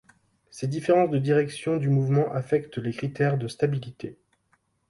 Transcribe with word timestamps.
Ces 0.49 0.67
différences 0.67 1.11
de 1.11 1.19
direction 1.19 1.77
du 1.77 1.87
mouvement 1.87 2.33
affectent 2.33 2.79
les 2.79 2.91
critères 2.91 3.37
de 3.37 3.47
stabilité. 3.47 4.17